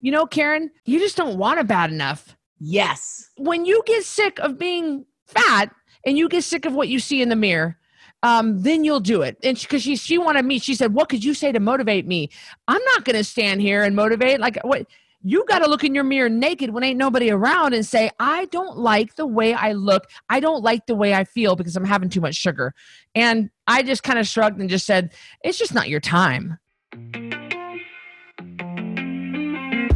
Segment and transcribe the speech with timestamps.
[0.00, 2.36] you know, Karen, you just don't want it bad enough.
[2.58, 3.30] Yes.
[3.36, 7.22] When you get sick of being fat and you get sick of what you see
[7.22, 7.76] in the mirror,
[8.22, 9.38] um, then you'll do it.
[9.42, 12.30] And because she, she wanted me, she said, "What could you say to motivate me?"
[12.68, 14.40] I'm not going to stand here and motivate.
[14.40, 14.86] Like what?
[15.22, 18.46] You got to look in your mirror naked when ain't nobody around and say, "I
[18.46, 20.06] don't like the way I look.
[20.28, 22.74] I don't like the way I feel because I'm having too much sugar."
[23.14, 25.12] And I just kind of shrugged and just said,
[25.42, 26.58] "It's just not your time."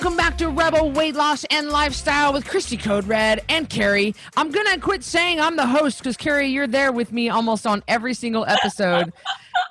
[0.00, 4.14] Welcome back to Rebel Weight Loss and Lifestyle with Christy Code Red and Carrie.
[4.34, 7.84] I'm gonna quit saying I'm the host because Carrie, you're there with me almost on
[7.86, 9.12] every single episode.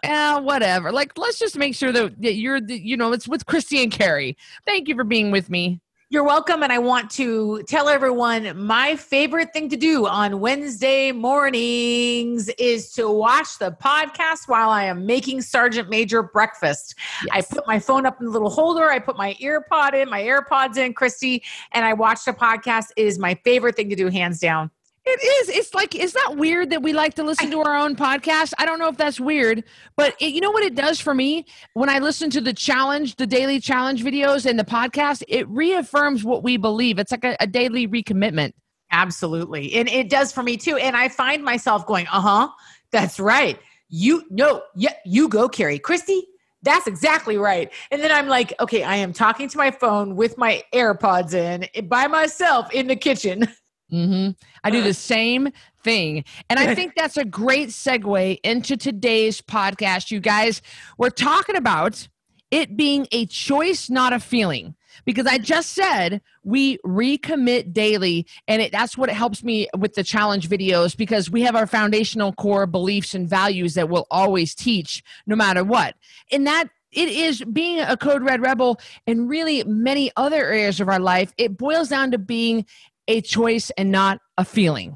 [0.04, 0.92] uh, whatever.
[0.92, 3.92] Like, let's just make sure that, that you're, the, you know, it's with Christy and
[3.92, 4.38] Carrie.
[4.68, 5.80] Thank you for being with me.
[6.12, 6.64] You're welcome.
[6.64, 12.92] And I want to tell everyone my favorite thing to do on Wednesday mornings is
[12.94, 16.96] to watch the podcast while I am making Sergeant Major breakfast.
[17.28, 17.30] Yes.
[17.32, 20.10] I put my phone up in the little holder, I put my ear pod in,
[20.10, 21.44] my AirPods in, Christy,
[21.74, 22.86] and I watch the podcast.
[22.98, 24.72] It is my favorite thing to do, hands down.
[25.12, 25.50] It is.
[25.50, 28.54] It's like, is that weird that we like to listen to our own podcast?
[28.60, 29.64] I don't know if that's weird,
[29.96, 31.48] but it, you know what it does for me?
[31.74, 36.24] When I listen to the challenge, the daily challenge videos and the podcast, it reaffirms
[36.24, 37.00] what we believe.
[37.00, 38.54] It's like a, a daily recommitment.
[38.92, 39.74] Absolutely.
[39.74, 40.78] And it does for me too.
[40.78, 42.50] And I find myself going, uh huh,
[42.92, 43.60] that's right.
[43.90, 45.80] You, no, yeah, you go, Carrie.
[45.80, 46.28] Christy,
[46.62, 47.74] that's exactly right.
[47.90, 51.88] And then I'm like, okay, I am talking to my phone with my AirPods in
[51.88, 53.48] by myself in the kitchen.
[53.92, 54.32] Mm-hmm.
[54.64, 55.50] I do the same
[55.84, 56.24] thing.
[56.50, 60.62] And I think that's a great segue into today's podcast, you guys.
[60.98, 62.08] We're talking about
[62.52, 64.76] it being a choice, not a feeling.
[65.06, 69.94] Because I just said we recommit daily, and it, that's what it helps me with
[69.94, 74.54] the challenge videos because we have our foundational core beliefs and values that we'll always
[74.54, 75.96] teach no matter what.
[76.32, 80.90] And that it is being a code red rebel and really many other areas of
[80.90, 82.66] our life it boils down to being
[83.10, 84.96] a choice and not a feeling.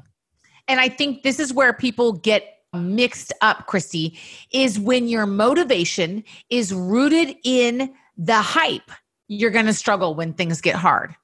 [0.68, 4.18] And I think this is where people get mixed up, Christy,
[4.50, 8.90] is when your motivation is rooted in the hype,
[9.28, 11.14] you're going to struggle when things get hard.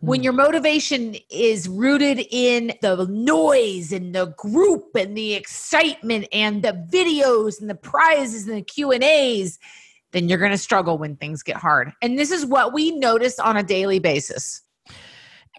[0.00, 0.24] When hmm.
[0.24, 6.72] your motivation is rooted in the noise and the group and the excitement and the
[6.90, 9.58] videos and the prizes and the Q&As,
[10.12, 11.92] then you're going to struggle when things get hard.
[12.02, 14.62] And this is what we notice on a daily basis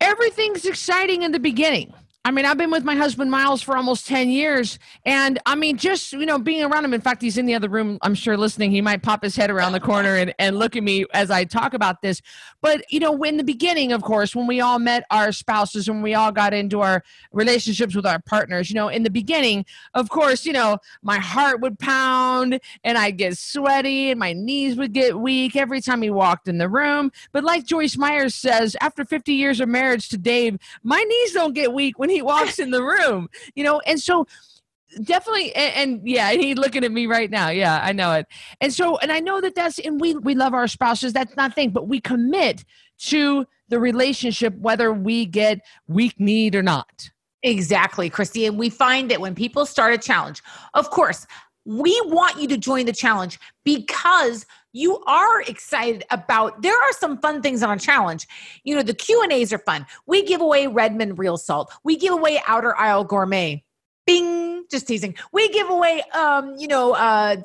[0.01, 1.93] everything's exciting in the beginning.
[2.27, 4.79] I mean, I've been with my husband Miles for almost 10 years.
[5.05, 6.93] And I mean, just, you know, being around him.
[6.93, 8.69] In fact, he's in the other room, I'm sure listening.
[8.71, 11.45] He might pop his head around the corner and, and look at me as I
[11.45, 12.21] talk about this.
[12.61, 16.01] But, you know, in the beginning, of course, when we all met our spouses, when
[16.01, 17.01] we all got into our
[17.31, 21.61] relationships with our partners, you know, in the beginning, of course, you know, my heart
[21.61, 26.09] would pound and I'd get sweaty and my knees would get weak every time he
[26.09, 27.09] walked in the room.
[27.31, 31.53] But like Joyce Meyers says, after 50 years of marriage to Dave, my knees don't
[31.53, 34.25] get weak when he he walks in the room, you know, and so
[35.03, 37.49] definitely and, and, yeah he's looking at me right now.
[37.49, 38.25] Yeah i know it.
[38.61, 41.13] And so and i know that that's and we we love our spouses.
[41.13, 42.65] That's not thing but we commit
[43.11, 47.09] to the relationship whether we get weak kneed or not.
[47.43, 50.41] Exactly christy and we find that when people start a challenge.
[50.73, 51.27] Of course
[51.65, 57.17] we want you to join the challenge because you are excited about there are some
[57.19, 58.27] fun things on a challenge
[58.63, 61.95] you know the q and a's are fun we give away redmond real salt we
[61.95, 63.63] give away outer aisle gourmet
[64.05, 67.35] bing just teasing we give away um you know uh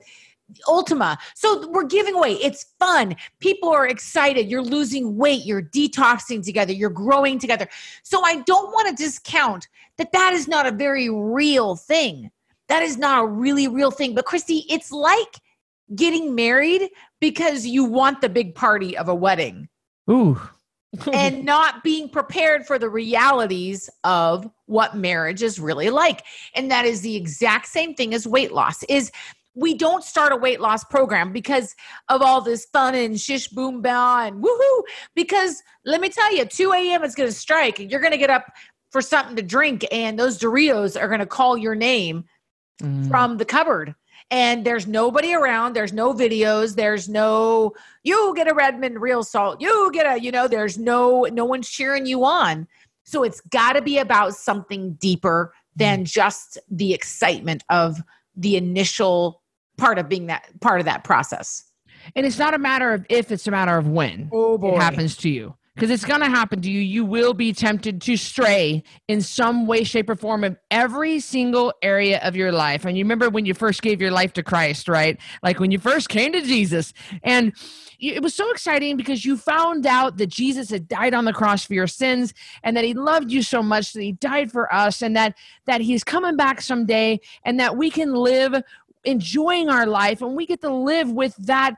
[0.69, 1.19] Ultima.
[1.35, 2.33] So we're giving away.
[2.35, 3.17] It's fun.
[3.41, 4.51] People are excited.
[4.51, 5.45] You're losing weight.
[5.45, 6.73] You're detoxing together.
[6.73, 7.69] You're growing together.
[8.03, 12.31] So I don't want to discount that that is not a very real thing.
[12.69, 14.15] That is not a really real thing.
[14.15, 15.41] But Christy, it's like
[15.95, 16.91] getting married
[17.21, 19.69] because you want the big party of a wedding.
[20.11, 20.41] Ooh.
[21.13, 26.25] and not being prepared for the realities of what marriage is really like.
[26.55, 29.11] And that is the exact same thing as weight loss is
[29.55, 31.75] we don't start a weight loss program because
[32.09, 34.83] of all this fun and shish boom ba and woohoo.
[35.15, 37.05] Because let me tell you, 2 a.m.
[37.05, 38.47] is going to strike and you're going to get up
[38.91, 42.25] for something to drink and those Doritos are going to call your name
[42.83, 43.09] mm.
[43.09, 43.95] from the cupboard
[44.33, 49.61] and there's nobody around there's no videos there's no you get a redmond real salt
[49.61, 52.67] you get a you know there's no no one's cheering you on
[53.05, 56.05] So it's got to be about something deeper than Mm-hmm.
[56.21, 57.97] just the excitement of
[58.37, 59.43] the initial
[59.77, 61.65] part of being that part of that process.
[62.15, 64.75] And it's not a matter of if, it's a matter of when Oh boy.
[64.77, 65.55] it happens to you.
[65.75, 66.81] Because it's going to happen to you.
[66.81, 71.73] You will be tempted to stray in some way, shape, or form of every single
[71.81, 72.85] area of your life.
[72.85, 75.19] And you remember when you first gave your life to Christ, right?
[75.43, 76.93] Like when you first came to Jesus.
[77.23, 77.55] And
[78.03, 81.65] it was so exciting because you found out that Jesus had died on the cross
[81.65, 82.35] for your sins
[82.65, 85.37] and that he loved you so much that he died for us and that
[85.67, 88.61] that he's coming back someday and that we can live
[89.05, 91.75] enjoying our life and we get to live with that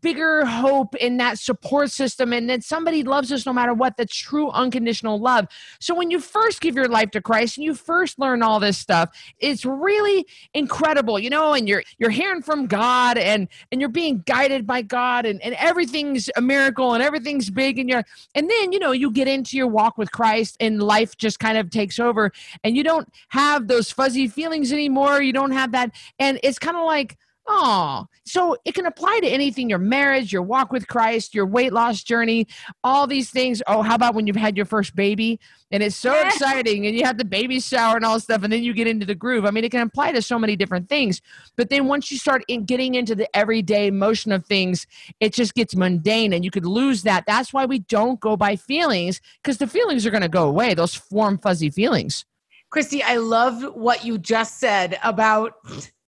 [0.00, 4.06] bigger hope and that support system and that somebody loves us no matter what the
[4.06, 5.46] true unconditional love.
[5.80, 8.78] So when you first give your life to christ and you first learn all this
[8.78, 13.90] stuff it's really incredible you know and you're you're hearing from god and and you're
[13.90, 18.04] being guided by god and, and everything's a miracle and everything's big and you're
[18.34, 21.58] and then you know you get into your walk with christ and life just kind
[21.58, 22.30] of takes over
[22.64, 26.67] and you don't have those fuzzy feelings anymore you don't have that and it's kind
[26.76, 27.16] of like
[27.46, 31.72] oh so it can apply to anything your marriage your walk with christ your weight
[31.72, 32.46] loss journey
[32.84, 33.62] all these things.
[33.66, 35.38] Oh how about when you've had your first baby?
[35.70, 38.52] And it's so exciting and you have the baby shower and all this stuff and
[38.52, 39.44] then you get into the groove.
[39.44, 41.20] I mean it can apply to so many different things.
[41.56, 44.86] But then once you start in getting into the everyday motion of things
[45.20, 47.24] it just gets mundane and you could lose that.
[47.26, 50.74] That's why we don't go by feelings because the feelings are going to go away
[50.74, 52.24] those warm fuzzy feelings.
[52.70, 55.54] Christy, I love what you just said about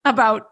[0.09, 0.51] about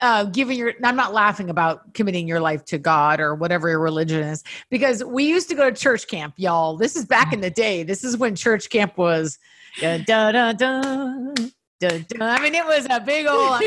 [0.00, 0.74] uh, giving your.
[0.84, 5.02] I'm not laughing about committing your life to God or whatever your religion is, because
[5.02, 6.76] we used to go to church camp, y'all.
[6.76, 7.82] This is back in the day.
[7.82, 9.38] This is when church camp was.
[9.80, 11.34] Da, da, da, da,
[11.80, 12.04] da.
[12.20, 13.60] I mean, it was a big old.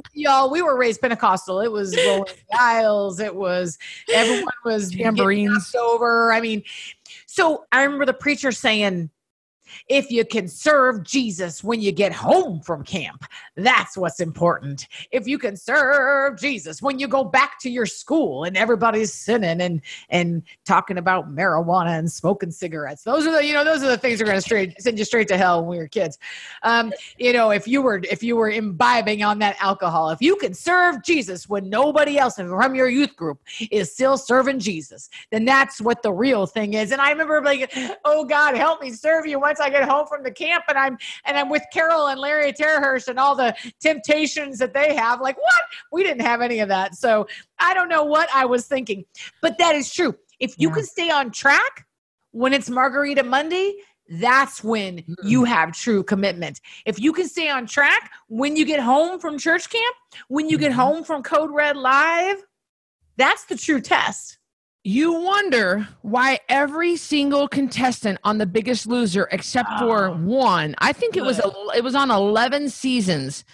[0.12, 1.60] y'all, we were raised Pentecostal.
[1.60, 3.20] It was rolling the aisles.
[3.20, 3.78] It was
[4.12, 5.74] everyone was Tambourines.
[5.74, 6.32] over.
[6.32, 6.62] I mean,
[7.26, 9.10] so I remember the preacher saying,
[9.88, 13.24] if you can serve Jesus when you get home from camp,
[13.56, 14.88] that's what's important.
[15.10, 19.60] If you can serve Jesus when you go back to your school and everybody's sinning
[19.60, 19.80] and
[20.10, 23.98] and talking about marijuana and smoking cigarettes, those are the you know those are the
[23.98, 26.18] things that are going to straight send you straight to hell when you're kids.
[26.62, 30.36] Um, you know, if you were if you were imbibing on that alcohol, if you
[30.36, 33.40] can serve Jesus when nobody else from your youth group
[33.70, 36.92] is still serving Jesus, then that's what the real thing is.
[36.92, 37.72] And I remember like,
[38.04, 40.98] oh God, help me serve you once I get home from the camp and I'm
[41.24, 45.20] and I'm with Carol and Larry Terhurst and all the temptations that they have.
[45.20, 45.62] Like, what?
[45.90, 46.94] We didn't have any of that.
[46.94, 47.26] So
[47.58, 49.04] I don't know what I was thinking.
[49.40, 50.14] But that is true.
[50.38, 50.74] If you Yeah.
[50.74, 51.86] can stay on track
[52.32, 53.74] when it's Margarita Monday,
[54.20, 55.14] that's when Mm.
[55.22, 56.60] you have true commitment.
[56.84, 59.96] If you can stay on track when you get home from church camp,
[60.28, 60.76] when you get Mhm.
[60.76, 62.44] home from Code Red Live,
[63.16, 64.38] that's the true test.
[64.86, 71.16] You wonder why every single contestant on The Biggest Loser, except for one, I think
[71.16, 71.40] it was
[71.74, 73.44] it was on eleven seasons.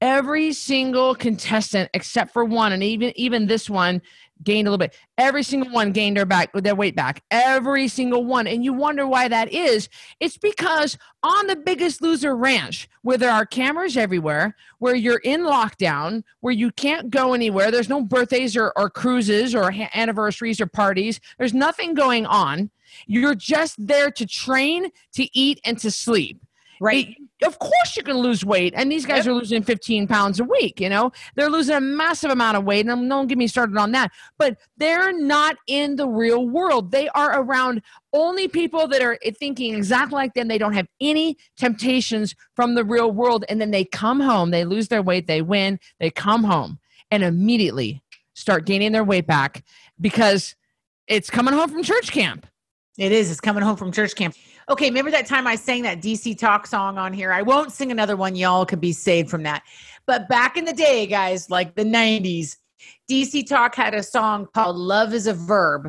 [0.00, 4.02] Every single contestant except for one, and even even this one
[4.42, 4.96] gained a little bit.
[5.18, 7.22] Every single one gained their back their weight back.
[7.30, 9.88] Every single one, and you wonder why that is.
[10.20, 15.42] It's because on the Biggest Loser Ranch, where there are cameras everywhere, where you're in
[15.42, 20.60] lockdown, where you can't go anywhere, there's no birthdays or, or cruises or ha- anniversaries
[20.60, 22.70] or parties, there's nothing going on.
[23.06, 26.40] You're just there to train, to eat, and to sleep.
[26.80, 27.14] Right.
[27.44, 29.26] Of course, you can lose weight, and these guys Yep.
[29.26, 30.80] are losing 15 pounds a week.
[30.80, 33.92] You know, they're losing a massive amount of weight, and don't get me started on
[33.92, 34.10] that.
[34.38, 36.90] But they're not in the real world.
[36.90, 37.82] They are around
[38.14, 40.48] only people that are thinking exactly like them.
[40.48, 44.50] They don't have any temptations from the real world, and then they come home.
[44.50, 45.26] They lose their weight.
[45.26, 45.78] They win.
[45.98, 46.78] They come home
[47.10, 48.02] and immediately
[48.34, 49.64] start gaining their weight back
[50.00, 50.56] because
[51.06, 52.46] it's coming home from church camp.
[52.98, 53.30] It is.
[53.30, 54.34] It's coming home from church camp.
[54.70, 57.32] Okay, remember that time I sang that DC Talk song on here?
[57.32, 58.36] I won't sing another one.
[58.36, 59.64] Y'all could be saved from that.
[60.06, 62.56] But back in the day, guys, like the 90s,
[63.10, 65.86] DC Talk had a song called Love is a Verb.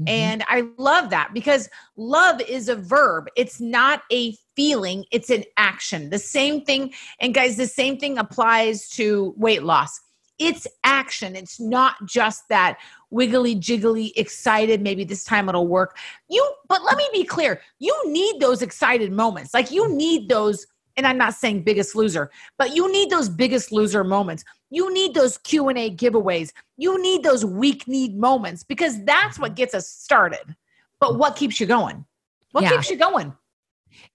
[0.00, 0.08] Mm-hmm.
[0.08, 3.26] And I love that because love is a verb.
[3.36, 6.10] It's not a feeling, it's an action.
[6.10, 10.00] The same thing, and guys, the same thing applies to weight loss.
[10.40, 11.36] It's action.
[11.36, 12.78] It's not just that
[13.10, 15.98] wiggly jiggly excited maybe this time it'll work.
[16.28, 17.60] You but let me be clear.
[17.78, 19.52] You need those excited moments.
[19.54, 20.66] Like you need those
[20.96, 24.42] and I'm not saying biggest loser, but you need those biggest loser moments.
[24.70, 26.52] You need those Q&A giveaways.
[26.76, 30.56] You need those weak kneed moments because that's what gets us started.
[31.00, 32.04] But what keeps you going?
[32.52, 32.70] What Yeah.
[32.70, 33.34] keeps you going?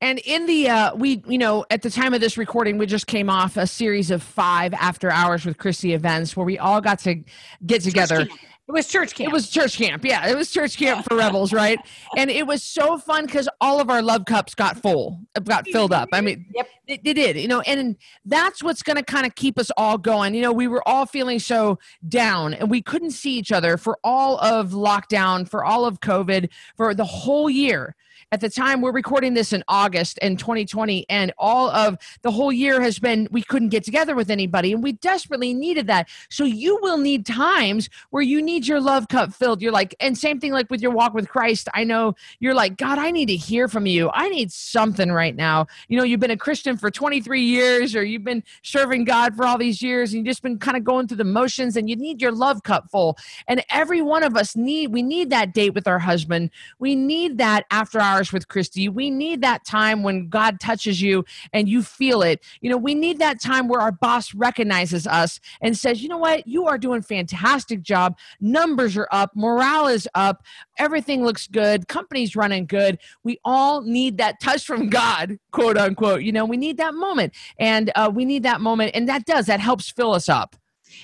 [0.02, 3.08] And in the uh we you know at the time of this recording we just
[3.08, 7.00] came off a series of 5 after hours with Christy events where we all got
[7.00, 7.24] to
[7.66, 8.28] get together.
[8.68, 9.30] It was church camp.
[9.30, 10.04] It was church camp.
[10.04, 11.78] Yeah, it was church camp for rebels, right?
[12.18, 15.94] And it was so fun because all of our love cups got full, got filled
[15.94, 16.10] up.
[16.12, 16.68] I mean, Yep.
[16.88, 20.00] it, it did, you know, and that's what's going to kind of keep us all
[20.00, 20.34] going.
[20.34, 21.78] You know, we were all feeling so
[22.10, 26.50] down and we couldn't see each other for all of lockdown, for all of COVID,
[26.76, 27.96] for the whole year
[28.32, 32.52] at the time we're recording this in August in 2020 and all of the whole
[32.52, 36.10] year has been we couldn't get together with anybody and we desperately needed that.
[36.30, 39.62] So you will need times where you need your love cup filled.
[39.62, 41.70] You're like and same thing like with your walk with Christ.
[41.74, 44.10] I know you're like God, I need to hear from you.
[44.14, 45.68] I need something right now.
[45.88, 49.46] You know, you've been a Christian for 23 years or you've been serving God for
[49.46, 51.96] all these years and you've just been kind of going through the motions and you
[51.96, 53.18] need your love cup full.
[53.48, 56.50] And every one of us need we need that date with our husband.
[56.80, 58.88] We need that after our hours with Christy.
[58.90, 62.44] We need that time when God touches you and you feel it.
[62.62, 66.18] You know, we need that time where our boss recognizes us and says, you know
[66.18, 68.18] what, you are doing fantastic job.
[68.40, 70.44] Numbers are up, morale is up,
[70.78, 73.00] everything looks good, company's running good.
[73.24, 76.22] We all need that touch from God, quote unquote.
[76.22, 77.34] You know, we need that moment.
[77.60, 78.92] And uh, we need that moment.
[78.94, 80.56] And that does, that helps fill us up.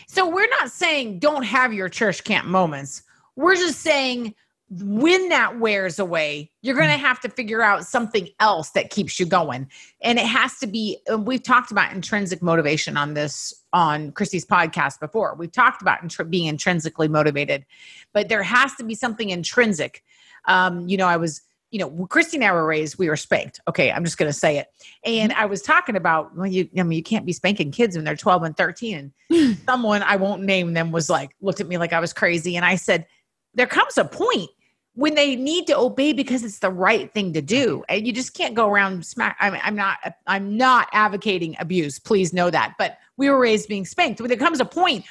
[0.08, 3.04] So we're not saying don't have your church camp moments.
[3.36, 4.36] We're just saying
[4.80, 7.02] when that wears away, you're going to mm.
[7.02, 9.70] have to figure out something else that keeps you going.
[10.02, 14.46] And it has to be, uh, we've talked about intrinsic motivation on this, on Christy's
[14.46, 15.36] podcast before.
[15.36, 17.66] We've talked about intr- being intrinsically motivated,
[18.14, 20.06] but there has to be something intrinsic.
[20.46, 23.60] Um, you know, I was, you know, Christy and I were raised, we were spanked.
[23.68, 24.68] Okay, I'm just going to say it.
[25.04, 25.42] And mm-hmm.
[25.42, 28.16] I was talking about, well, you, I mean, you can't be spanking kids when they're
[28.16, 29.12] 12 and 13.
[29.30, 32.56] And someone, I won't name them, was like, looked at me like I was crazy.
[32.56, 33.06] And I said,
[33.54, 34.50] there comes a point
[34.96, 37.84] when they need to obey because it's the right thing to do.
[37.88, 42.34] And you just can't go around smack I'm, I'm not i'm not advocating abuse please
[42.34, 44.20] know that but we were raised being spanked.
[44.20, 45.06] When there comes a point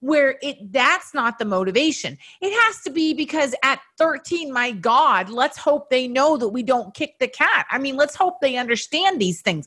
[0.00, 2.18] where it that's not the motivation.
[2.40, 6.62] It has to be because at 13 my god let's hope they know that we
[6.62, 7.66] don't kick the cat.
[7.70, 9.66] I mean let's hope they understand these things.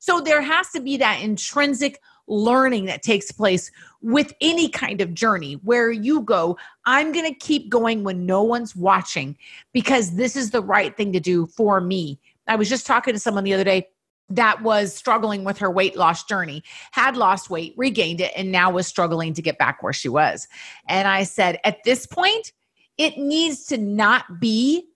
[0.00, 5.14] So there has to be that intrinsic learning that takes place with any kind of
[5.14, 9.36] journey where you go, I'm going to keep going when no one's watching
[9.72, 12.18] because this is the right thing to do for me.
[12.46, 13.88] I was just talking to someone the other day
[14.30, 16.62] that was struggling with her weight loss journey,
[16.92, 20.48] had lost weight, regained it, and now was struggling to get back where she was.
[20.88, 22.52] And I said, at this point,
[22.96, 24.86] it needs to not be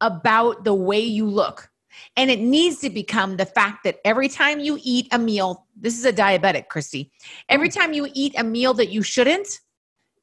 [0.00, 1.67] about the way you look.
[2.16, 5.98] And it needs to become the fact that every time you eat a meal, this
[5.98, 7.10] is a diabetic, Christy,
[7.48, 7.74] every mm.
[7.74, 9.60] time you eat a meal that you shouldn't,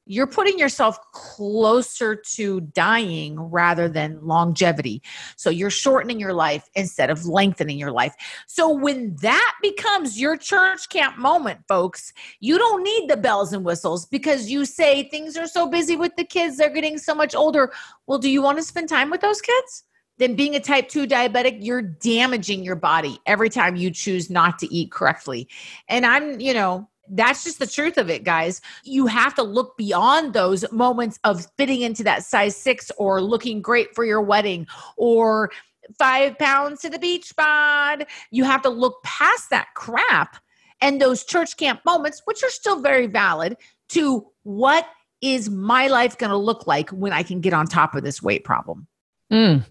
[0.08, 5.02] you're putting yourself closer to dying rather than longevity.
[5.36, 8.14] So you're shortening your life instead of lengthening your life.
[8.46, 13.64] So when that becomes your church camp moment, folks, you don't need the bells and
[13.64, 17.34] whistles because you say things are so busy with the kids, they're getting so much
[17.34, 17.72] older.
[18.06, 19.82] Well, do you want to spend time with those kids?
[20.18, 24.58] Then being a type 2 diabetic, you're damaging your body every time you choose not
[24.60, 25.48] to eat correctly.
[25.88, 28.60] And I'm, you know, that's just the truth of it, guys.
[28.84, 33.62] You have to look beyond those moments of fitting into that size six or looking
[33.62, 35.50] great for your wedding or
[35.98, 38.06] five pounds to the beach bod.
[38.30, 40.36] You have to look past that crap
[40.80, 43.56] and those church camp moments, which are still very valid,
[43.90, 44.86] to what
[45.22, 48.22] is my life going to look like when I can get on top of this
[48.22, 48.86] weight problem?
[49.30, 49.64] Mm.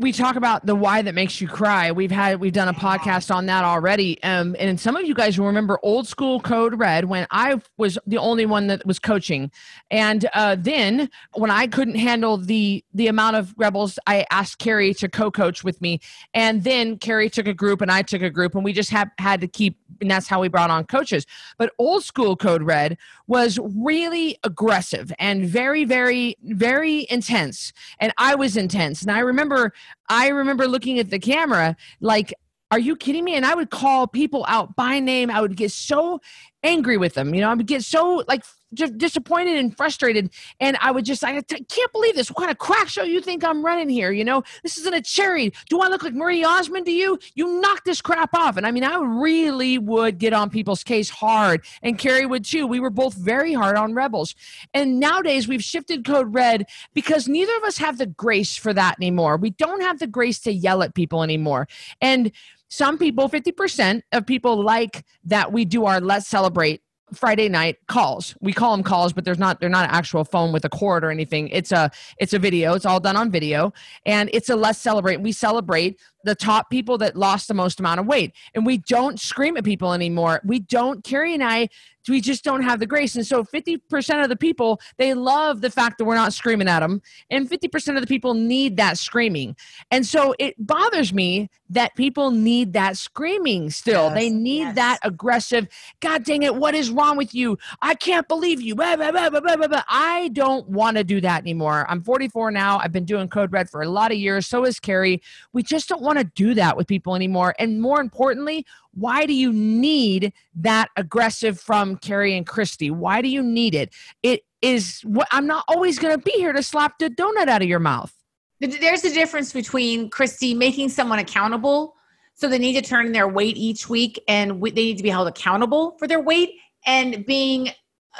[0.00, 1.92] We talk about the why that makes you cry.
[1.92, 4.20] We've had we've done a podcast on that already.
[4.22, 7.98] Um, and some of you guys will remember old school code red when I was
[8.06, 9.50] the only one that was coaching.
[9.90, 14.94] And uh, then when I couldn't handle the the amount of rebels, I asked Carrie
[14.94, 16.00] to co-coach with me.
[16.32, 19.10] And then Carrie took a group and I took a group, and we just have
[19.18, 21.26] had to keep and that's how we brought on coaches.
[21.58, 27.72] But old school code red was really aggressive and very, very, very intense.
[27.98, 29.02] And I was intense.
[29.02, 29.72] And I remember,
[30.08, 32.34] I remember looking at the camera like,
[32.70, 33.34] are you kidding me?
[33.34, 35.30] And I would call people out by name.
[35.30, 36.20] I would get so
[36.62, 37.34] angry with them.
[37.34, 38.44] You know, I would get so like
[38.74, 40.30] just disappointed and frustrated.
[40.60, 42.28] And I would just, I can't believe this.
[42.28, 44.12] What kind of crack show you think I'm running here?
[44.12, 45.52] You know, this isn't a charity.
[45.68, 47.18] Do I look like Marie Osmond to you?
[47.34, 48.56] You knock this crap off.
[48.56, 52.66] And I mean, I really would get on people's case hard, and Carrie would too.
[52.66, 54.34] We were both very hard on rebels.
[54.74, 58.96] And nowadays we've shifted code red because neither of us have the grace for that
[58.98, 59.36] anymore.
[59.36, 61.68] We don't have the grace to yell at people anymore.
[62.00, 62.32] And
[62.68, 66.82] some people, 50% of people like that we do our let's celebrate
[67.14, 68.34] Friday night calls.
[68.40, 71.04] We call them calls, but there's not they're not an actual phone with a cord
[71.04, 71.48] or anything.
[71.48, 72.74] It's a it's a video.
[72.74, 73.72] It's all done on video,
[74.06, 75.20] and it's a let's celebrate.
[75.20, 78.32] We celebrate the top people that lost the most amount of weight.
[78.54, 80.40] And we don't scream at people anymore.
[80.44, 81.68] We don't, Carrie and I,
[82.08, 83.14] we just don't have the grace.
[83.14, 86.80] And so 50% of the people, they love the fact that we're not screaming at
[86.80, 87.02] them.
[87.30, 89.56] And 50% of the people need that screaming.
[89.90, 94.04] And so it bothers me that people need that screaming still.
[94.06, 94.74] Yes, they need yes.
[94.74, 95.68] that aggressive,
[96.00, 97.58] God dang it, what is wrong with you?
[97.80, 98.74] I can't believe you.
[98.74, 101.86] Blah, blah, blah, I don't want to do that anymore.
[101.88, 102.78] I'm 44 now.
[102.78, 104.46] I've been doing Code Red for a lot of years.
[104.46, 105.22] So is Carrie.
[105.52, 107.54] We just don't want to do that with people anymore.
[107.58, 112.90] And more importantly, why do you need that aggressive from Carrie and Christy?
[112.90, 113.92] Why do you need it?
[114.22, 117.62] It is what I'm not always going to be here to slap the donut out
[117.62, 118.12] of your mouth.
[118.60, 121.94] There's a difference between Christy making someone accountable.
[122.34, 125.28] So they need to turn their weight each week and they need to be held
[125.28, 126.54] accountable for their weight
[126.86, 127.70] and being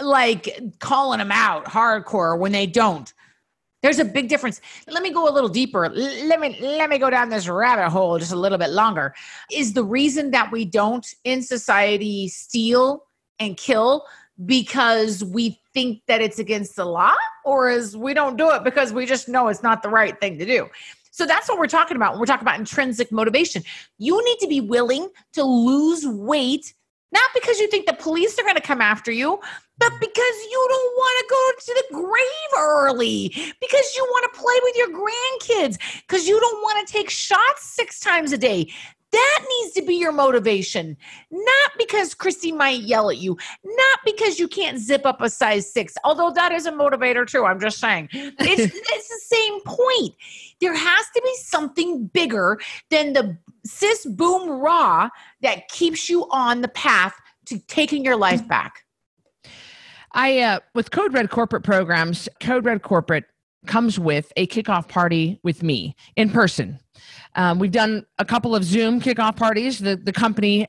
[0.03, 3.13] like calling them out hardcore when they don't.
[3.83, 4.61] There's a big difference.
[4.87, 5.89] Let me go a little deeper.
[5.89, 9.15] Let me let me go down this rabbit hole just a little bit longer.
[9.51, 13.05] Is the reason that we don't in society steal
[13.39, 14.05] and kill
[14.45, 18.93] because we think that it's against the law or is we don't do it because
[18.93, 20.69] we just know it's not the right thing to do.
[21.11, 22.19] So that's what we're talking about.
[22.19, 23.63] We're talking about intrinsic motivation.
[23.99, 26.75] You need to be willing to lose weight
[27.13, 29.39] not because you think the police are going to come after you,
[29.79, 33.29] but because you don't want to go to the grave early,
[33.61, 37.65] because you want to play with your grandkids, because you don't want to take shots
[37.65, 38.71] six times a day.
[39.13, 40.97] That needs to be your motivation.
[41.33, 45.73] Not because Christy might yell at you, not because you can't zip up a size
[45.73, 47.45] six, although that is a motivator too.
[47.45, 48.09] I'm just saying.
[48.13, 50.15] It's, it's the same point.
[50.61, 55.09] There has to be something bigger than the cis boom raw
[55.43, 57.15] that keeps you on the path
[57.47, 58.85] to taking your life back.
[60.13, 63.25] I, uh, with Code Red corporate programs, Code Red corporate
[63.67, 66.79] comes with a kickoff party with me in person.
[67.37, 69.79] Um, we've done a couple of Zoom kickoff parties.
[69.79, 70.67] The, the company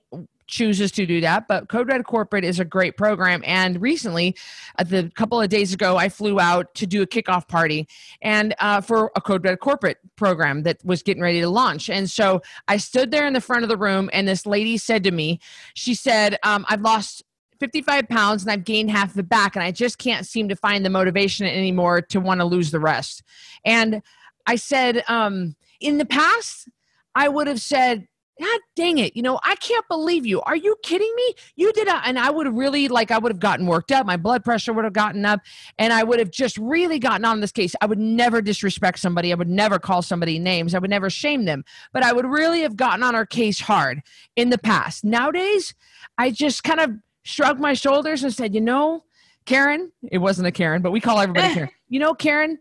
[0.51, 3.41] chooses to do that, but Code Red Corporate is a great program.
[3.45, 4.35] And recently,
[4.77, 7.87] uh, the couple of days ago, I flew out to do a kickoff party
[8.21, 11.89] and uh, for a Code Red Corporate program that was getting ready to launch.
[11.89, 15.03] And so I stood there in the front of the room, and this lady said
[15.05, 15.39] to me,
[15.73, 17.23] she said, um, "I've lost
[17.59, 20.83] 55 pounds and I've gained half the back, and I just can't seem to find
[20.85, 23.23] the motivation anymore to want to lose the rest.
[23.63, 24.01] And
[24.47, 26.69] I said, um, in the past,
[27.15, 28.07] I would have said,
[28.39, 29.15] God dang it.
[29.15, 30.41] You know, I can't believe you.
[30.41, 31.33] Are you kidding me?
[31.55, 34.05] You did a, and I would have really, like, I would have gotten worked up.
[34.05, 35.41] My blood pressure would have gotten up,
[35.77, 37.75] and I would have just really gotten on this case.
[37.81, 39.31] I would never disrespect somebody.
[39.31, 40.73] I would never call somebody names.
[40.73, 41.63] I would never shame them,
[41.93, 44.01] but I would really have gotten on our case hard
[44.35, 45.03] in the past.
[45.03, 45.75] Nowadays,
[46.17, 46.91] I just kind of
[47.23, 49.03] shrugged my shoulders and said, you know,
[49.45, 51.69] Karen, it wasn't a Karen, but we call everybody Karen.
[51.89, 52.57] You know, Karen,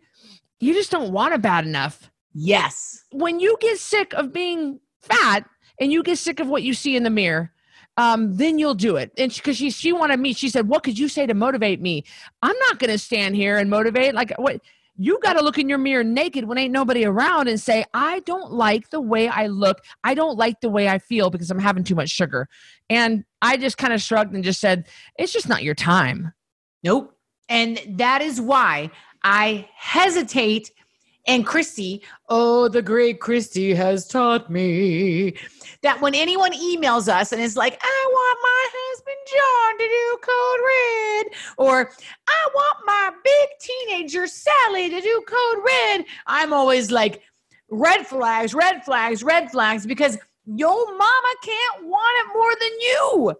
[0.58, 2.10] you just don't want it bad enough.
[2.34, 3.04] Yes.
[3.12, 5.44] When you get sick of being fat
[5.80, 7.50] and you get sick of what you see in the mirror,
[7.96, 9.10] um, then you'll do it.
[9.18, 11.80] And because she, she, she wanted me, she said, "What could you say to motivate
[11.80, 12.04] me?"
[12.42, 14.14] I'm not going to stand here and motivate.
[14.14, 14.60] Like what?
[15.02, 18.20] You got to look in your mirror naked when ain't nobody around and say, "I
[18.20, 19.82] don't like the way I look.
[20.04, 22.48] I don't like the way I feel because I'm having too much sugar."
[22.88, 24.86] And I just kind of shrugged and just said,
[25.18, 26.32] "It's just not your time."
[26.84, 27.16] Nope.
[27.48, 28.90] And that is why
[29.22, 30.70] I hesitate
[31.26, 35.36] and Christy, oh, the great Christy has taught me
[35.82, 40.18] that when anyone emails us and is like, I want my husband John to do
[40.26, 41.26] code red,
[41.58, 41.90] or
[42.28, 47.22] I want my big teenager Sally to do code red, I'm always like,
[47.70, 53.34] red flags, red flags, red flags, because your mama can't want it more than you.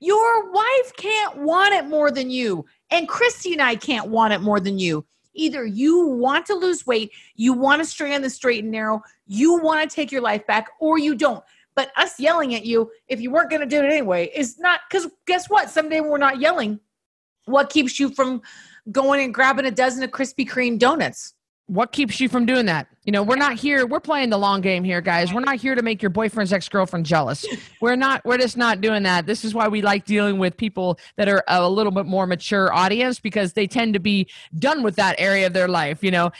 [0.00, 2.64] Your wife can't want it more than you.
[2.90, 5.06] And Christy and I can't want it more than you.
[5.36, 9.02] Either you want to lose weight, you want to stay on the straight and narrow,
[9.26, 11.44] you want to take your life back, or you don't.
[11.74, 14.80] But us yelling at you, if you weren't going to do it anyway, is not
[14.88, 15.70] because guess what?
[15.70, 16.80] Someday we're not yelling.
[17.44, 18.42] What keeps you from
[18.90, 21.34] going and grabbing a dozen of Krispy Kreme donuts?
[21.68, 22.86] What keeps you from doing that?
[23.04, 23.86] You know, we're not here.
[23.86, 25.32] We're playing the long game here, guys.
[25.32, 27.44] We're not here to make your boyfriend's ex girlfriend jealous.
[27.80, 28.24] We're not.
[28.24, 29.26] We're just not doing that.
[29.26, 32.72] This is why we like dealing with people that are a little bit more mature
[32.72, 36.04] audience because they tend to be done with that area of their life.
[36.04, 36.30] You know,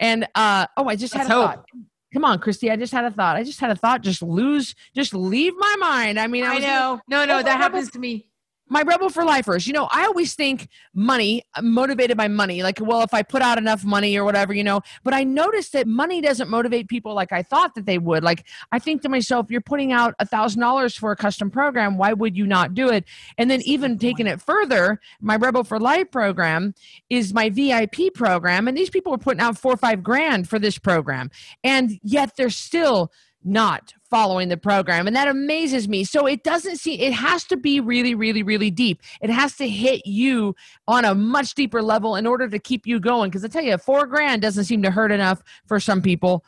[0.00, 1.54] and uh, oh, I just Let's had a hope.
[1.54, 1.64] thought.
[2.12, 2.70] Come on, Christy.
[2.70, 3.36] I just had a thought.
[3.36, 4.02] I just had a thought.
[4.02, 4.74] Just lose.
[4.94, 6.18] Just leave my mind.
[6.18, 7.00] I mean, I, I know.
[7.08, 8.26] no, no, that happens to me
[8.72, 9.66] my rebel for lifers.
[9.66, 12.62] You know i always think money motivated by money.
[12.62, 15.72] Like well if i put out enough money or whatever you know but i noticed
[15.74, 18.24] that money doesn't motivate people like i thought that they would.
[18.24, 21.98] Like i think to myself you're putting out a thousand dollars for a custom program.
[21.98, 23.04] Why would you not do it?
[23.36, 26.74] And then even taking it further my rebel for life program
[27.10, 30.58] is my vip program and these people are putting out four or five grand for
[30.58, 31.30] this program.
[31.62, 33.12] And yet they're still
[33.44, 36.04] not following the program and that amazes me.
[36.04, 39.00] So it doesn't see it has to be really really really deep.
[39.20, 40.54] It has to hit you
[40.86, 43.78] on a much deeper level in order to keep you going because i tell you
[43.78, 46.44] four grand doesn't seem to hurt enough for some people.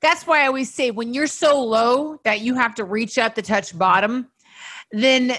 [0.00, 3.34] That's why I always say when you're so low that you have to reach up
[3.36, 4.28] to touch bottom,
[4.92, 5.32] then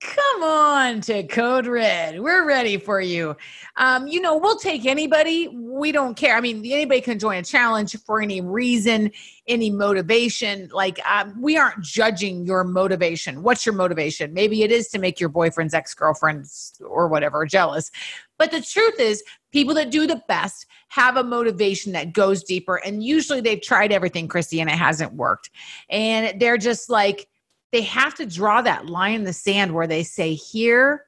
[0.00, 2.20] come on to Code Red.
[2.20, 3.36] We're ready for you.
[3.76, 5.48] Um, you know, we'll take anybody.
[5.48, 6.36] We don't care.
[6.36, 9.10] I mean, anybody can join a challenge for any reason,
[9.46, 10.68] any motivation.
[10.72, 13.42] Like, um, we aren't judging your motivation.
[13.42, 14.34] What's your motivation?
[14.34, 17.90] Maybe it is to make your boyfriend's ex girlfriends or whatever jealous.
[18.36, 22.76] But the truth is, people that do the best have a motivation that goes deeper.
[22.76, 25.50] And usually they've tried everything, Christy, and it hasn't worked.
[25.88, 27.26] And they're just like,
[27.72, 31.04] they have to draw that line in the sand where they say here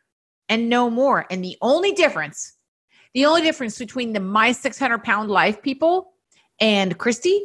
[0.49, 1.27] and no more.
[1.31, 2.55] And the only difference,
[3.15, 6.13] the only difference between the my 600 pound life people
[6.61, 7.43] and Christy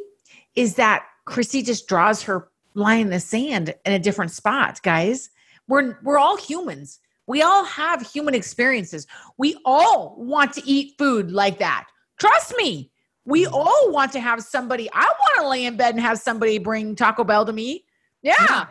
[0.56, 5.30] is that Christy just draws her line in the sand in a different spot, guys.
[5.68, 7.00] We're we're all humans.
[7.28, 9.08] We all have human experiences.
[9.38, 11.88] We all want to eat food like that.
[12.20, 12.92] Trust me.
[13.26, 14.88] We all want to have somebody.
[14.94, 17.86] I want to lay in bed and have somebody bring Taco Bell to me.
[18.22, 18.68] Yeah.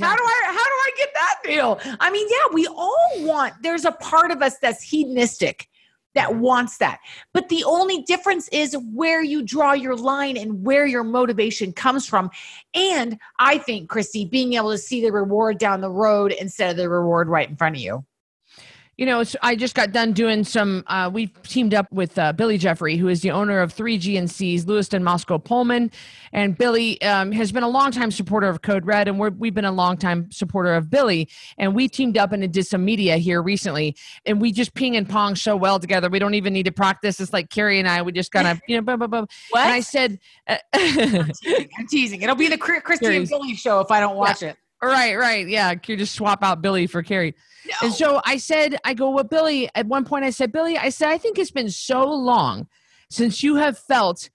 [0.00, 1.96] How do I how do I get that deal?
[2.00, 5.68] I mean, yeah, we all want there's a part of us that's hedonistic
[6.16, 6.98] that wants that.
[7.32, 12.06] But the only difference is where you draw your line and where your motivation comes
[12.06, 12.30] from.
[12.74, 16.78] And I think, Christy, being able to see the reward down the road instead of
[16.78, 18.04] the reward right in front of you.
[18.96, 20.82] You know, I just got done doing some.
[20.86, 24.66] Uh, we teamed up with uh, Billy Jeffrey, who is the owner of three GNCs,
[24.66, 25.90] Lewiston, Moscow, Pullman,
[26.32, 29.66] and Billy um, has been a longtime supporter of Code Red, and we're, we've been
[29.66, 31.28] a longtime supporter of Billy.
[31.58, 35.06] And we teamed up and did some media here recently, and we just ping and
[35.06, 36.08] pong so well together.
[36.08, 37.20] We don't even need to practice.
[37.20, 38.00] It's like Carrie and I.
[38.00, 39.26] We just kind of, you know, blah, blah, blah.
[39.50, 39.66] What?
[39.66, 41.68] And I said, uh, I'm teasing.
[41.78, 42.22] I'm teasing.
[42.22, 44.56] It'll be the Chri- Christy and Billy show if I don't watch it.
[44.82, 45.48] Right, right.
[45.48, 45.74] Yeah.
[45.86, 47.34] You just swap out Billy for Carrie.
[47.82, 50.90] And so I said, I go, well, Billy, at one point I said, Billy, I
[50.90, 52.68] said, I think it's been so long
[53.10, 54.30] since you have felt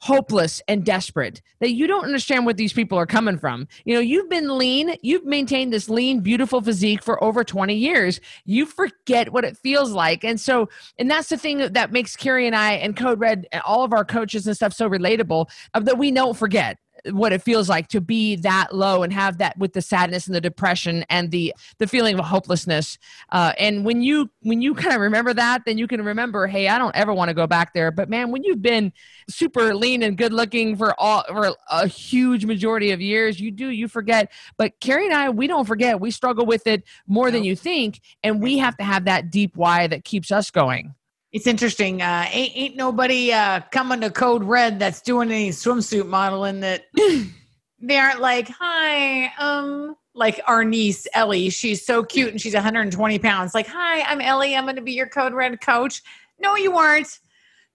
[0.00, 3.66] hopeless and desperate that you don't understand what these people are coming from.
[3.84, 8.20] You know, you've been lean, you've maintained this lean, beautiful physique for over 20 years.
[8.44, 10.22] You forget what it feels like.
[10.22, 13.62] And so, and that's the thing that makes Carrie and I and Code Red, and
[13.62, 16.78] all of our coaches and stuff so relatable that we don't forget
[17.12, 20.34] what it feels like to be that low and have that with the sadness and
[20.34, 22.98] the depression and the the feeling of hopelessness.
[23.30, 26.68] Uh, and when you when you kind of remember that then you can remember hey
[26.68, 27.90] i don't ever want to go back there.
[27.90, 28.92] But man when you've been
[29.28, 33.68] super lean and good looking for all for a huge majority of years you do
[33.68, 34.32] you forget.
[34.56, 36.00] But carrie and i we don't forget.
[36.00, 38.00] We struggle with it more than you think.
[38.22, 40.95] And we have to have that deep why that keeps us going
[41.36, 42.00] It's interesting.
[42.00, 46.86] Uh, ain't, ain't nobody uh, coming to Code Red that's doing any swimsuit modeling that
[47.78, 51.50] they aren't like, hi, um, like our niece Ellie.
[51.50, 53.54] She's so cute and she's 120 pounds.
[53.54, 54.56] Like, hi, I'm Ellie.
[54.56, 56.00] I'm going to be your Code Red coach.
[56.40, 57.18] No, you aren't.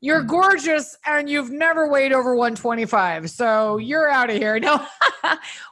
[0.04, 3.30] You're gorgeous and you've never weighed over 125.
[3.30, 4.60] So you're out of here.
[4.60, 4.84] No,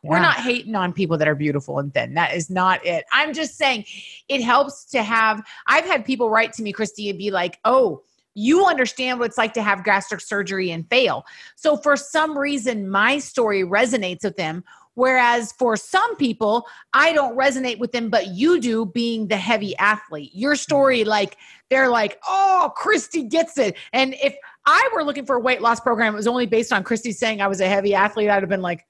[0.04, 0.22] we're Yeah.
[0.22, 2.14] not hating on people that are beautiful and thin.
[2.14, 3.06] That is not it.
[3.12, 3.86] I'm just saying
[4.28, 5.42] it helps to have.
[5.68, 8.04] I've had people write to me, Christy, and be like, oh,
[8.36, 11.26] you understand what it's like to have gastric surgery and fail.
[11.56, 14.64] So for some reason, my story resonates with them.
[15.00, 19.74] Whereas for some people, I don't resonate with them, but you do being the heavy
[19.78, 20.32] athlete.
[20.34, 21.10] Your story, mm-hmm.
[21.10, 21.38] like,
[21.70, 23.78] they're like, oh, Christy gets it.
[23.94, 24.36] And if
[24.66, 27.42] I were looking for a weight loss program, it was only based on Christy saying
[27.42, 28.86] I was a heavy athlete, I'd have been like,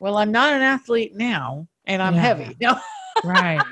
[0.00, 2.20] well, I'm not an athlete now and I'm Yeah.
[2.20, 2.56] heavy.
[2.60, 2.76] No.
[3.24, 3.62] right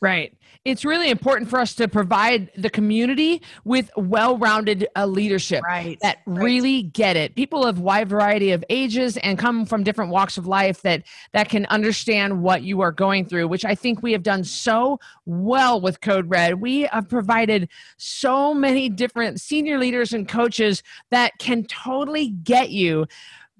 [0.00, 0.32] right
[0.64, 5.98] it's really important for us to provide the community with well-rounded uh, leadership Right.
[6.00, 6.44] that Right.
[6.44, 10.46] really get it people of wide variety of ages and come from different walks of
[10.46, 14.22] life that that can understand what you are going through which i think we have
[14.22, 20.28] done so well with code red we have provided so many different senior leaders and
[20.28, 23.06] coaches that can totally get you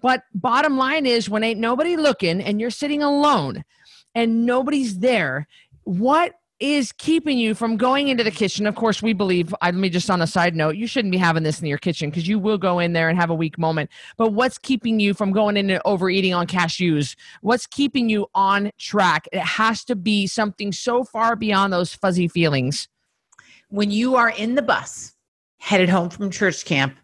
[0.01, 3.65] but bottom line is when ain't nobody looking and you're sitting alone
[4.15, 5.47] and nobody's there
[5.85, 8.69] what is keeping you from going into the kitchen.
[8.69, 11.19] Of course we believe I- let me just on a side note you shouldn't be
[11.19, 13.59] having this in your kitchen because you will go in there and have a weak
[13.59, 13.91] moment.
[14.17, 17.17] But what's keeping you from going into overeating on cashews?
[17.41, 19.29] What's keeping you on track?
[19.33, 22.89] It has to be something so far beyond those fuzzy feelings.
[23.69, 25.15] When you are in the bus
[25.59, 26.97] headed home from church camp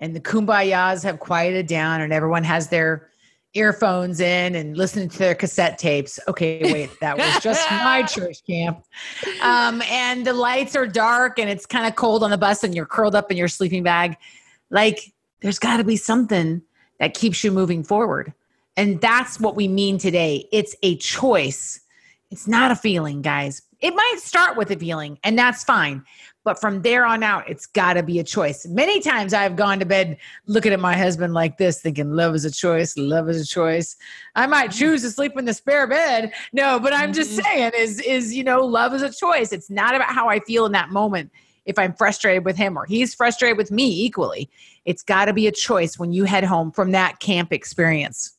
[0.00, 3.08] and the kumbayas have quieted down and everyone has their
[3.56, 6.20] earphones in and listening to their cassette tapes.
[6.28, 8.84] Okay, wait, that was just my church camp.
[9.42, 12.74] Um, and the lights are dark and it's kind of cold on the bus and
[12.74, 14.16] you're curled up in your sleeping bag.
[14.70, 16.62] Like, there's got to be something
[16.98, 18.32] that keeps you moving forward.
[18.76, 20.48] And that's what we mean today.
[20.52, 21.80] It's a choice.
[22.30, 23.62] It's not a feeling, guys.
[23.80, 26.04] It might start with a feeling, and that's fine.
[26.46, 28.66] But from there on out, it's got to be a choice.
[28.68, 32.44] Many times I've gone to bed looking at my husband like this, thinking, love is
[32.44, 33.96] a choice, love is a choice.
[34.36, 34.78] I might Mm-hmm.
[34.78, 36.32] choose to sleep in the spare bed.
[36.52, 37.42] No, but I'm just Mhm.
[37.42, 39.52] saying, is, is, you know, love is a choice.
[39.52, 41.32] It's not about how I feel in that moment.
[41.64, 44.48] If I'm frustrated with him or he's frustrated with me equally,
[44.84, 48.35] it's got to be a choice when you head home from that camp experience.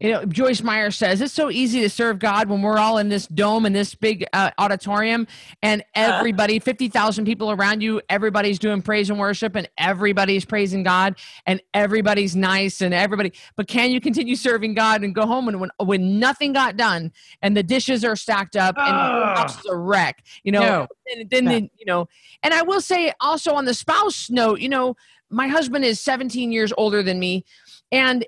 [0.00, 3.10] You know, Joyce Meyer says it's so easy to serve God when we're all in
[3.10, 5.26] this dome in this big uh, auditorium
[5.62, 11.16] and everybody, 50,000 people around you, everybody's doing praise and worship and everybody's praising God
[11.44, 13.34] and everybody's nice and everybody.
[13.56, 17.12] But can you continue serving God and go home and when, when nothing got done
[17.42, 20.88] and the dishes are stacked up and the house is a wreck, you know, No.
[21.06, 21.50] then, then, No.
[21.50, 22.08] then, you know,
[22.42, 24.96] and I will say also on the spouse note, you know,
[25.28, 27.44] my husband is 17 years older than me
[27.92, 28.24] and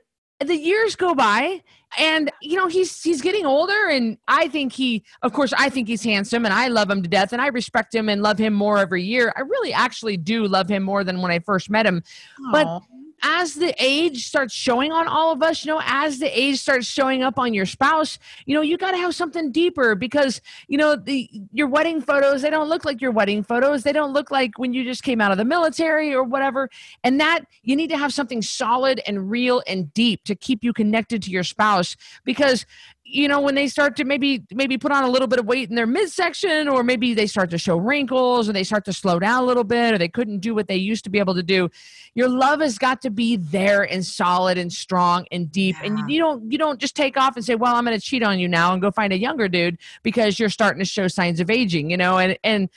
[0.49, 1.63] the years go by
[1.99, 5.87] and you know he's he's getting older and i think he of course i think
[5.89, 8.55] he's handsome and i love him to death and i respect him and love him
[8.55, 11.85] more every year i really actually do love him more than when i first met
[11.85, 12.03] him
[12.51, 12.81] But- Aw.
[13.23, 16.87] As the age starts showing on all of us, you know, as the age starts
[16.87, 20.77] showing up on your spouse, you know, you got to have something deeper because, you
[20.77, 23.85] know, the your wedding photos, they don't look like your wedding photos.
[23.85, 26.69] They don't look like when you just came out of the military or whatever.
[27.05, 30.73] And that you need to have something solid and real and deep to keep you
[30.73, 32.67] connected to your spouse because
[33.13, 35.69] you know when they start to maybe maybe put on a little bit of weight
[35.69, 39.19] in their midsection or maybe they start to show wrinkles or they start to slow
[39.19, 41.43] down a little bit or they couldn't do what they used to be able to
[41.43, 41.69] do
[42.15, 45.77] your love has got to be there and solid and strong and deep.
[45.83, 48.05] And you, you don't you don't just take off and say well i'm going to
[48.05, 51.09] cheat on you now and go find a younger dude because you're starting to show
[51.09, 52.19] signs of aging you know?
[52.19, 52.69] And and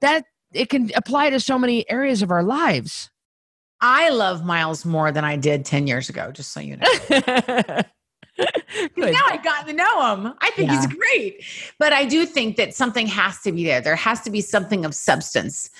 [0.00, 3.10] that it can apply to so many areas of our lives.
[3.80, 6.86] I love Miles more than I did 10 years ago, just so you know.
[8.96, 10.34] Now I've gotten to know him.
[10.40, 11.44] I think he's great.
[11.78, 13.80] But I do think that something has to be there.
[13.80, 15.70] There has to be something of substance.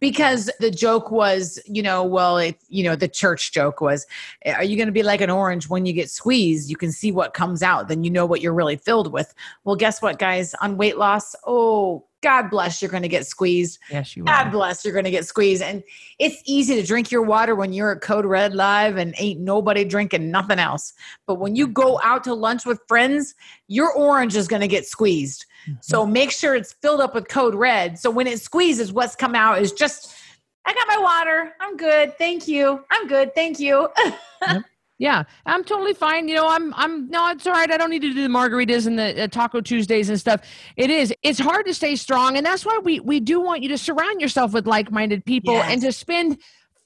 [0.00, 4.06] Because the joke was, you know, well, if you know, the church joke was,
[4.46, 6.70] are you going to be like an orange when you get squeezed?
[6.70, 9.34] You can see what comes out, then you know what you're really filled with.
[9.64, 10.54] Well, guess what, guys?
[10.60, 13.78] On weight loss, oh, God bless, you're going to get squeezed.
[13.90, 15.62] yes you God are bless, you're going to get squeezed.
[15.62, 15.84] And
[16.18, 19.84] it's easy to drink your water when you're at Code Red Live and ain't nobody
[19.84, 20.92] drinking nothing else.
[21.26, 23.34] But when you go out to lunch with friends,
[23.68, 25.46] your orange is going to get squeezed.
[25.80, 27.98] So make sure it's filled up with Code Red.
[27.98, 30.14] So when it squeezes, what's come out is just,
[30.64, 31.52] I got my water.
[31.60, 32.16] I'm good.
[32.18, 32.84] Thank you.
[32.90, 33.34] I'm good.
[33.34, 33.88] Thank you.
[35.00, 36.26] Yeah, I'm totally fine.
[36.26, 37.70] You know, I'm I'm no, it's all right.
[37.70, 40.40] I don't need to do the margaritas and the uh, Taco Tuesdays and stuff.
[40.76, 41.14] It is.
[41.22, 44.20] It's hard to stay strong, and that's why we we do want you to surround
[44.20, 45.70] yourself with like-minded people Yes.
[45.70, 46.38] and to spend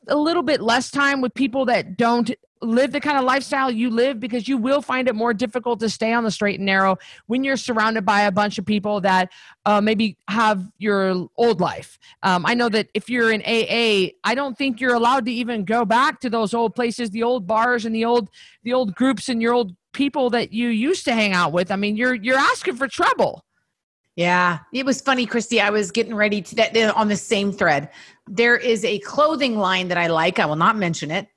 [0.08, 2.30] a little bit less time with people that don't
[2.62, 5.90] live the kind of lifestyle you live because you will find it more difficult to
[5.90, 9.30] stay on the straight and narrow when you're surrounded by a bunch of people that
[9.66, 11.98] uh, maybe have your old life.
[12.22, 15.64] Um, I know that if you're in AA, I don't think you're allowed to even
[15.64, 18.30] go back to those old places, the old bars and the old
[18.62, 21.70] the old groups and your old people that you used to hang out with.
[21.70, 23.44] I mean, you're you're asking for trouble.
[24.16, 25.60] Yeah, it was funny, Christy.
[25.60, 27.88] I was getting ready to that on the same thread.
[28.28, 30.38] There is a clothing line that I like.
[30.38, 31.28] I will not mention it.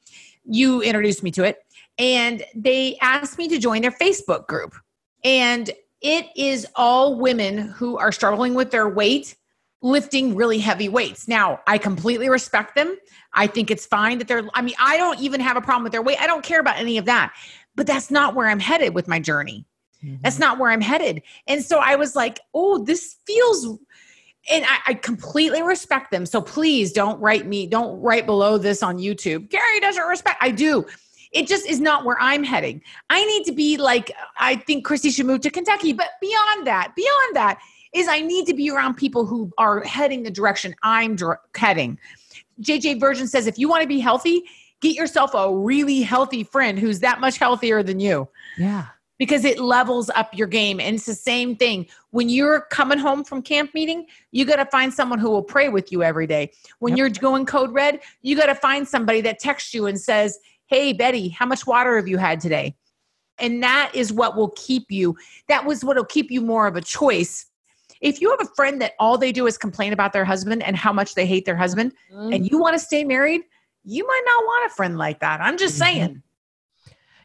[0.44, 1.60] You introduced me to it,
[1.98, 4.76] and they asked me to join their Facebook group.
[5.24, 9.36] And it is all women who are struggling with their weight,
[9.82, 11.28] lifting really heavy weights.
[11.28, 12.98] Now, I completely respect them.
[13.34, 15.94] I think it's fine that they're, I mean, I don't even have a problem with
[15.94, 16.22] their weight.
[16.22, 17.34] I don't care about any of that.
[17.76, 19.66] But that's not where I'm headed with my journey.
[20.22, 21.22] That's not where I'm headed.
[21.48, 23.66] And so I was like, oh, this feels,
[24.50, 26.26] and I, I completely respect them.
[26.26, 29.50] So please don't write me, don't write below this on YouTube.
[29.50, 30.38] Carrie doesn't respect.
[30.42, 30.86] I do.
[31.32, 32.82] It just is not where I'm heading.
[33.10, 35.92] I need to be like, I think Christy should move to Kentucky.
[35.92, 37.60] But beyond that, beyond that,
[37.94, 42.00] is I need to be around people who are heading the direction I'm dir- heading.
[42.62, 44.44] JJ Virgin says, if you want to be healthy,
[44.82, 48.86] get yourself a really healthy friend who's that much healthier than you Yeah.
[49.18, 50.80] Because it levels up your game.
[50.80, 51.88] And it's the same thing.
[52.12, 55.70] When you're coming home from camp meeting, you got to find someone who will pray
[55.70, 56.52] with you every day.
[56.80, 56.98] When Yep.
[56.98, 60.94] you're going code red, you got to find somebody that texts you and says, Hey,
[60.94, 62.76] Betty, how much water have you had today?
[63.38, 65.16] And that is what will keep you,
[65.48, 67.46] that was what will keep you more of a choice.
[68.02, 70.76] If you have a friend that all they do is complain about their husband and
[70.76, 73.42] how much they hate their husband, and you want to stay married,
[73.84, 75.40] you might not want a friend like that.
[75.42, 75.80] I'm just Mhm.
[75.80, 76.24] saying.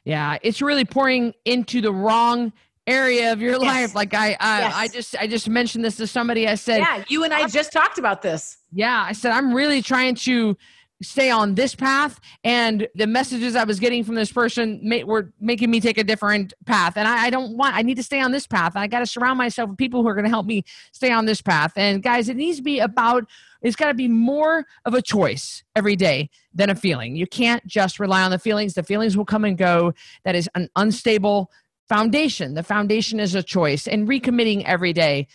[0.04, 2.52] Yeah, it's really pouring into the wrong
[2.86, 3.60] area of your Yes.
[3.62, 3.94] life.
[3.94, 4.72] Like I, I, Yes.
[4.74, 6.48] I just, I just mentioned this to somebody.
[6.48, 8.56] I said, Yeah, you and I just talked about this.
[8.72, 10.56] yeah, I said I'm really trying to
[11.02, 12.20] stay on this path.
[12.44, 16.52] And the messages i was getting from this person were making me take a different
[16.66, 16.96] path.
[16.96, 18.72] And I, I don't want i need to stay on this path.
[18.76, 21.26] I got to surround myself with people who are going to help me stay on
[21.26, 21.72] this path.
[21.76, 23.26] And guys it needs to be about
[23.62, 27.14] it's got to be more of a choice every day than a feeling.
[27.14, 28.74] You can't just rely on the feelings.
[28.74, 29.92] The feelings will come and go.
[30.24, 31.50] That is an unstable
[31.88, 32.54] foundation.
[32.54, 33.86] The foundation is a choice.
[33.86, 35.26] And recommitting every day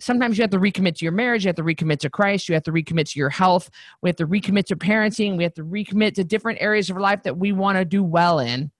[0.00, 2.54] sometimes you have to recommit to your marriage, you have to recommit to Christ, you
[2.54, 3.70] have to recommit to your health,
[4.02, 7.22] we have to recommit to parenting, we have to recommit to different areas of life
[7.22, 8.70] that we want to do well in.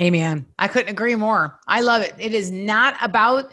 [0.00, 0.46] Amen.
[0.58, 1.58] I couldn't agree more.
[1.68, 2.14] I love it.
[2.18, 3.50] It is not about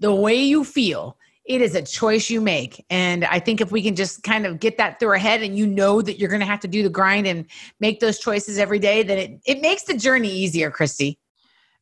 [0.00, 1.16] the way you feel.
[1.44, 2.84] It is a choice you make.
[2.90, 5.56] And I think if we can just kind of get that through our head and
[5.56, 7.46] you know that you're going to have to do the grind and
[7.78, 11.18] make those choices every day, then it, it makes the journey easier, Christy.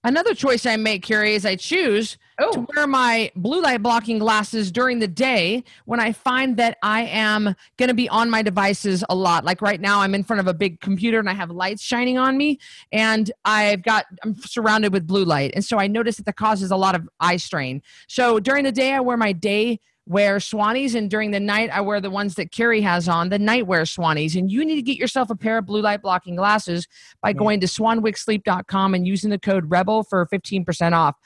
[0.05, 2.53] Another choice I make, Carrie, is I choose oh.
[2.53, 7.05] to wear my blue light blocking glasses during the day when I find that I
[7.05, 9.47] am going to be on my devices a lot.
[9.47, 12.19] Like right now, I'm in front of a big computer and I have lights shining
[12.19, 12.59] on me,
[12.93, 16.71] and I've got I'm surrounded with blue light, and so I notice that that causes
[16.71, 17.81] a lot of eye strain.
[18.07, 21.81] So during the day, I wear my day wear swannies and during the night i
[21.81, 24.99] wear the ones that carrie has on the nightwear swannies and you need to get
[24.99, 26.87] yourself a pair of blue light blocking glasses
[27.23, 27.38] by mm.
[27.38, 31.17] going to swanwicksleep.com and using the code rebel for 15% off.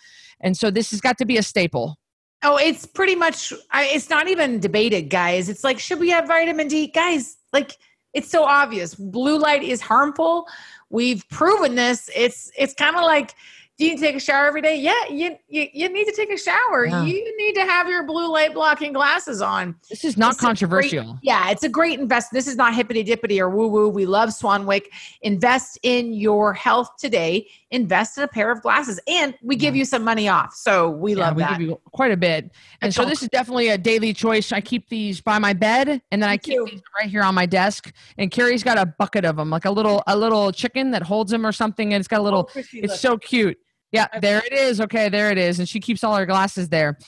[0.40, 1.98] And so this has got to be a staple.
[2.44, 5.48] Oh it's pretty much it's not even debated guys.
[5.48, 6.86] It's like should we have vitamin d?
[6.86, 7.76] Guys like
[8.14, 8.94] it's so obvious.
[8.94, 10.46] Blue light is harmful.
[10.88, 12.08] We've proven this.
[12.14, 13.34] It's it's kind of like
[13.78, 14.74] do you take a shower every day?
[14.74, 16.84] Yeah, you you, you need to take a shower.
[16.84, 17.04] Yeah.
[17.04, 19.76] You need to have your blue light blocking glasses on.
[19.88, 21.04] This is not it's controversial.
[21.04, 22.32] Great, yeah, it's a great invest.
[22.32, 23.88] This is not hippity dippity or woo woo.
[23.88, 24.86] We love Swanwick.
[25.22, 27.46] Invest in your health today.
[27.70, 29.80] Invest in a pair of glasses, and we give yeah.
[29.80, 30.54] you some money off.
[30.54, 31.58] So we yeah, love we that.
[31.58, 32.50] Give you quite a bit.
[32.82, 34.50] And so this is definitely a daily choice.
[34.50, 36.66] I keep these by my bed, and then I keep too.
[36.68, 37.92] these right here on my desk.
[38.16, 41.30] And Carrie's got a bucket of them, like a little a little chicken that holds
[41.30, 42.50] them or something, and it's got a little.
[42.56, 43.56] Oh, it's so cute.
[43.90, 44.80] Yeah, there it is.
[44.82, 45.58] Okay, there it is.
[45.58, 46.98] And she keeps all her glasses there.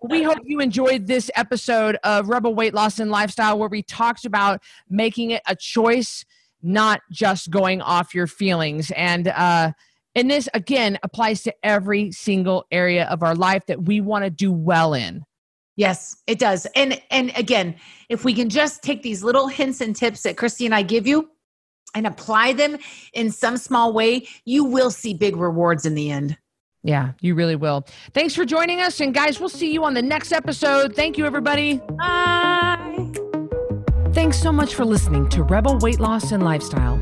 [0.00, 4.24] We hope you enjoyed this episode of Rebel Weight Loss and Lifestyle, where we talked
[4.24, 6.24] about making it a choice,
[6.62, 8.90] not just going off your feelings.
[8.92, 9.72] And uh,
[10.14, 14.30] and this again applies to every single area of our life that we want to
[14.30, 15.24] do well in.
[15.76, 16.66] Yes, it does.
[16.74, 17.76] And and again,
[18.08, 21.06] if we can just take these little hints and tips that Christy and I give
[21.06, 21.28] you,
[21.94, 22.78] and apply them
[23.12, 26.36] in some small way, you will see big rewards in the end.
[26.82, 27.86] Yeah, you really will.
[28.14, 29.00] Thanks for joining us.
[29.00, 30.96] And guys, we'll see you on the next episode.
[30.96, 31.78] Thank you, everybody.
[31.98, 33.12] Bye.
[34.12, 36.98] Thanks so much for listening to Rebel Weight Loss and Lifestyle.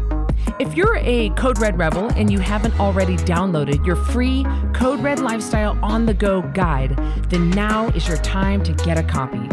[0.59, 5.21] If you're a Code Red Rebel and you haven't already downloaded your free Code Red
[5.21, 6.97] Lifestyle on the Go guide,
[7.29, 9.49] then now is your time to get a copy.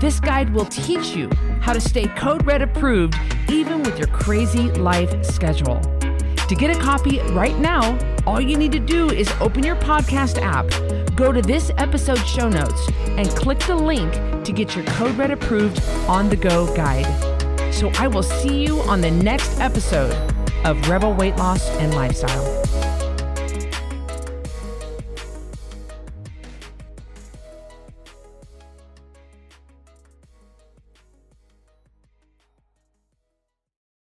[0.00, 1.28] This guide will teach you
[1.60, 5.80] how to stay Code Red approved even with your crazy life schedule.
[6.48, 10.40] To get a copy right now, all you need to do is open your podcast
[10.40, 10.66] app,
[11.16, 14.12] go to this episode show notes, and click the link
[14.44, 17.74] to get your Code Red approved on the go guide.
[17.74, 20.14] So I will see you on the next episode
[20.64, 22.57] of Rebel Weight Loss and Lifestyle.